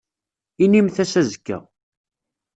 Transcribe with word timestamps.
Inimt-as 0.63 1.13
azekka. 1.21 1.57